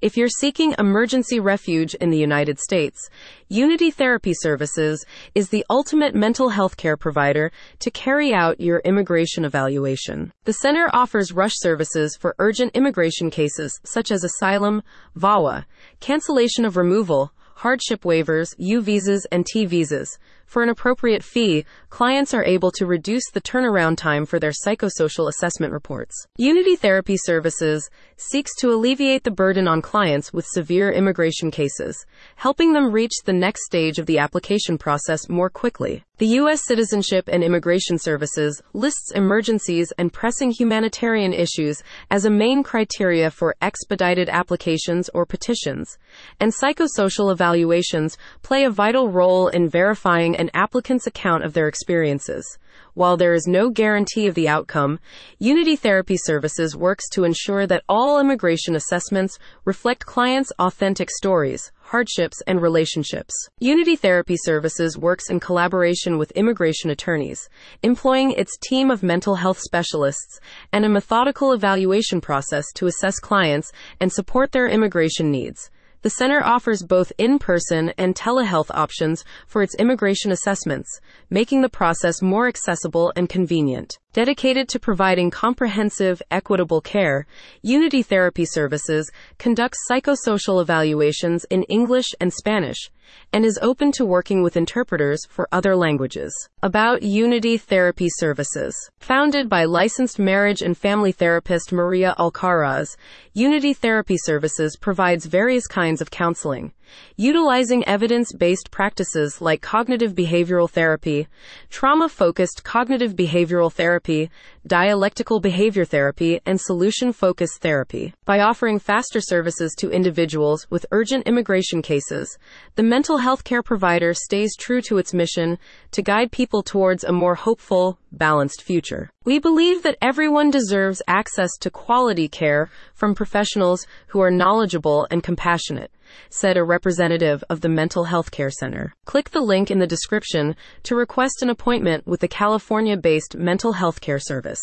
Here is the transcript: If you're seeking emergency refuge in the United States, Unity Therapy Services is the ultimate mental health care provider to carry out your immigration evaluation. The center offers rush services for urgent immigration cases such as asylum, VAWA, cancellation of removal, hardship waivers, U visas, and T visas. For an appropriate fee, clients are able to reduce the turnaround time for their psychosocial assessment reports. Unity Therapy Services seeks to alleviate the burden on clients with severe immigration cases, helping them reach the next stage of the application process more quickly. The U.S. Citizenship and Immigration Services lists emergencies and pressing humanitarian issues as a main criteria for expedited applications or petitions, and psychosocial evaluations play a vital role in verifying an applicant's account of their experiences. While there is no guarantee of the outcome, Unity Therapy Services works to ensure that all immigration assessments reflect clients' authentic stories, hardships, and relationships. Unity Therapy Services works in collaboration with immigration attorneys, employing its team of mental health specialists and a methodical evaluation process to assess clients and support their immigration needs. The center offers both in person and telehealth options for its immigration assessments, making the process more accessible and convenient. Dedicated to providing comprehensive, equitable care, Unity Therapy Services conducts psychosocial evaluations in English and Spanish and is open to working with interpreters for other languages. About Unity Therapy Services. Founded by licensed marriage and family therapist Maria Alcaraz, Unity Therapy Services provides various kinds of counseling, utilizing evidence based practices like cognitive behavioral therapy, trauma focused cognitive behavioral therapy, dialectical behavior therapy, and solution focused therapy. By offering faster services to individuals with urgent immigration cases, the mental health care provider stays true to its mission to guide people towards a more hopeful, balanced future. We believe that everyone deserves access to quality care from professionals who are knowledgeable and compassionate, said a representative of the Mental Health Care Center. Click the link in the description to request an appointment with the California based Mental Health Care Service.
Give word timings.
If 0.00 0.16
you're 0.16 0.28
seeking 0.28 0.74
emergency 0.78 1.40
refuge 1.40 1.92
in 1.94 2.08
the 2.08 2.16
United 2.16 2.58
States, 2.58 3.10
Unity 3.50 3.90
Therapy 3.90 4.32
Services 4.32 5.04
is 5.34 5.50
the 5.50 5.62
ultimate 5.68 6.14
mental 6.14 6.48
health 6.48 6.78
care 6.78 6.96
provider 6.96 7.52
to 7.80 7.90
carry 7.90 8.32
out 8.32 8.62
your 8.62 8.78
immigration 8.86 9.44
evaluation. 9.44 10.32
The 10.44 10.54
center 10.54 10.88
offers 10.94 11.32
rush 11.32 11.52
services 11.56 12.16
for 12.18 12.34
urgent 12.38 12.74
immigration 12.74 13.28
cases 13.28 13.78
such 13.84 14.10
as 14.10 14.24
asylum, 14.24 14.82
VAWA, 15.16 15.66
cancellation 16.00 16.64
of 16.64 16.78
removal, 16.78 17.34
hardship 17.56 18.00
waivers, 18.00 18.54
U 18.56 18.80
visas, 18.80 19.26
and 19.30 19.44
T 19.44 19.66
visas. 19.66 20.18
For 20.50 20.64
an 20.64 20.68
appropriate 20.68 21.22
fee, 21.22 21.64
clients 21.90 22.34
are 22.34 22.42
able 22.42 22.72
to 22.72 22.84
reduce 22.84 23.22
the 23.30 23.40
turnaround 23.40 23.98
time 23.98 24.26
for 24.26 24.40
their 24.40 24.50
psychosocial 24.50 25.28
assessment 25.28 25.72
reports. 25.72 26.26
Unity 26.38 26.74
Therapy 26.74 27.16
Services 27.16 27.88
seeks 28.16 28.56
to 28.56 28.72
alleviate 28.72 29.22
the 29.22 29.30
burden 29.30 29.68
on 29.68 29.80
clients 29.80 30.32
with 30.32 30.44
severe 30.44 30.90
immigration 30.90 31.52
cases, 31.52 32.04
helping 32.34 32.72
them 32.72 32.90
reach 32.90 33.12
the 33.24 33.32
next 33.32 33.64
stage 33.64 34.00
of 34.00 34.06
the 34.06 34.18
application 34.18 34.76
process 34.76 35.28
more 35.28 35.50
quickly. 35.50 36.02
The 36.18 36.36
U.S. 36.42 36.66
Citizenship 36.66 37.30
and 37.32 37.42
Immigration 37.42 37.96
Services 37.96 38.60
lists 38.74 39.10
emergencies 39.12 39.90
and 39.96 40.12
pressing 40.12 40.50
humanitarian 40.50 41.32
issues 41.32 41.82
as 42.10 42.26
a 42.26 42.30
main 42.30 42.62
criteria 42.62 43.30
for 43.30 43.54
expedited 43.62 44.28
applications 44.28 45.08
or 45.14 45.24
petitions, 45.24 45.96
and 46.38 46.52
psychosocial 46.52 47.32
evaluations 47.32 48.18
play 48.42 48.64
a 48.64 48.70
vital 48.70 49.08
role 49.08 49.48
in 49.48 49.66
verifying 49.66 50.36
an 50.40 50.50
applicant's 50.54 51.06
account 51.06 51.44
of 51.44 51.52
their 51.52 51.68
experiences. 51.68 52.58
While 52.94 53.18
there 53.18 53.34
is 53.34 53.46
no 53.46 53.68
guarantee 53.68 54.26
of 54.26 54.34
the 54.34 54.48
outcome, 54.48 54.98
Unity 55.38 55.76
Therapy 55.76 56.16
Services 56.16 56.74
works 56.74 57.10
to 57.10 57.24
ensure 57.24 57.66
that 57.66 57.84
all 57.90 58.18
immigration 58.18 58.74
assessments 58.74 59.38
reflect 59.66 60.06
clients' 60.06 60.50
authentic 60.58 61.10
stories, 61.10 61.72
hardships, 61.80 62.40
and 62.46 62.62
relationships. 62.62 63.34
Unity 63.58 63.96
Therapy 63.96 64.36
Services 64.38 64.96
works 64.96 65.28
in 65.28 65.40
collaboration 65.40 66.16
with 66.16 66.30
immigration 66.30 66.88
attorneys, 66.88 67.50
employing 67.82 68.32
its 68.32 68.56
team 68.56 68.90
of 68.90 69.02
mental 69.02 69.34
health 69.34 69.58
specialists 69.58 70.40
and 70.72 70.86
a 70.86 70.88
methodical 70.88 71.52
evaluation 71.52 72.18
process 72.18 72.64
to 72.76 72.86
assess 72.86 73.18
clients 73.18 73.72
and 74.00 74.10
support 74.10 74.52
their 74.52 74.68
immigration 74.68 75.30
needs. 75.30 75.70
The 76.02 76.10
center 76.10 76.42
offers 76.42 76.82
both 76.82 77.12
in 77.18 77.38
person 77.38 77.92
and 77.98 78.14
telehealth 78.14 78.70
options 78.70 79.22
for 79.46 79.62
its 79.62 79.74
immigration 79.74 80.32
assessments, 80.32 81.00
making 81.28 81.60
the 81.60 81.68
process 81.68 82.22
more 82.22 82.48
accessible 82.48 83.12
and 83.16 83.28
convenient. 83.28 83.98
Dedicated 84.12 84.68
to 84.70 84.80
providing 84.80 85.30
comprehensive, 85.30 86.20
equitable 86.32 86.80
care, 86.80 87.26
Unity 87.62 88.02
Therapy 88.02 88.44
Services 88.44 89.08
conducts 89.38 89.78
psychosocial 89.88 90.60
evaluations 90.60 91.44
in 91.48 91.62
English 91.64 92.08
and 92.20 92.32
Spanish 92.32 92.90
and 93.32 93.44
is 93.44 93.58
open 93.62 93.92
to 93.92 94.04
working 94.04 94.42
with 94.42 94.56
interpreters 94.56 95.20
for 95.28 95.46
other 95.52 95.76
languages. 95.76 96.34
About 96.60 97.04
Unity 97.04 97.56
Therapy 97.56 98.08
Services. 98.08 98.74
Founded 98.98 99.48
by 99.48 99.64
licensed 99.64 100.18
marriage 100.18 100.60
and 100.60 100.76
family 100.76 101.12
therapist 101.12 101.70
Maria 101.70 102.16
Alcaraz, 102.18 102.96
Unity 103.32 103.72
Therapy 103.72 104.16
Services 104.16 104.76
provides 104.76 105.26
various 105.26 105.68
kinds 105.68 106.00
of 106.00 106.10
counseling, 106.10 106.72
utilizing 107.16 107.86
evidence 107.86 108.32
based 108.32 108.70
practices 108.70 109.40
like 109.40 109.60
cognitive 109.60 110.14
behavioral 110.14 110.68
therapy, 110.68 111.28
trauma 111.68 112.08
focused 112.08 112.64
cognitive 112.64 113.14
behavioral 113.14 113.72
therapy, 113.72 114.30
dialectical 114.66 115.40
behavior 115.40 115.84
therapy, 115.84 116.40
and 116.46 116.60
solution 116.60 117.12
focused 117.12 117.60
therapy. 117.60 118.14
By 118.24 118.40
offering 118.40 118.78
faster 118.78 119.20
services 119.20 119.74
to 119.78 119.90
individuals 119.90 120.66
with 120.70 120.86
urgent 120.92 121.26
immigration 121.26 121.82
cases, 121.82 122.38
the 122.74 122.82
mental 122.82 123.18
health 123.18 123.44
care 123.44 123.62
provider 123.62 124.14
stays 124.14 124.56
true 124.56 124.82
to 124.82 124.98
its 124.98 125.14
mission 125.14 125.58
to 125.92 126.02
guide 126.02 126.32
people 126.32 126.62
towards 126.62 127.04
a 127.04 127.12
more 127.12 127.34
hopeful, 127.34 127.98
balanced 128.12 128.62
future. 128.62 129.10
We 129.24 129.38
believe 129.38 129.82
that 129.82 129.98
everyone 130.00 130.50
deserves 130.50 131.02
access 131.06 131.50
to 131.60 131.70
quality 131.70 132.28
care 132.28 132.70
from 132.94 133.14
professionals 133.14 133.86
who 134.08 134.20
are 134.20 134.30
knowledgeable 134.30 135.06
and 135.10 135.22
compassionate, 135.22 135.90
said 136.28 136.56
a 136.56 136.64
representative 136.64 137.42
of 137.50 137.60
the 137.60 137.68
Mental 137.68 138.04
Health 138.04 138.30
Care 138.30 138.50
Center. 138.50 138.94
Click 139.04 139.30
the 139.30 139.40
link 139.40 139.70
in 139.70 139.78
the 139.78 139.86
description 139.86 140.56
to 140.84 140.94
request 140.96 141.42
an 141.42 141.50
appointment 141.50 142.06
with 142.06 142.20
the 142.20 142.28
California 142.28 142.96
based 142.96 143.36
Mental 143.36 143.72
Health 143.72 144.00
Care 144.00 144.18
Service. 144.18 144.60